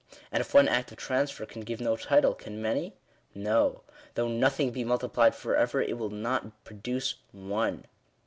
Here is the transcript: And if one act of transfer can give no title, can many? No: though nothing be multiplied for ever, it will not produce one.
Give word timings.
And 0.31 0.41
if 0.41 0.51
one 0.55 0.67
act 0.67 0.89
of 0.91 0.97
transfer 0.97 1.45
can 1.45 1.61
give 1.61 1.79
no 1.79 1.95
title, 1.95 2.33
can 2.33 2.59
many? 2.59 2.95
No: 3.35 3.83
though 4.15 4.27
nothing 4.27 4.71
be 4.71 4.83
multiplied 4.83 5.35
for 5.35 5.55
ever, 5.55 5.79
it 5.79 5.95
will 5.95 6.09
not 6.09 6.63
produce 6.63 7.17
one. 7.31 7.85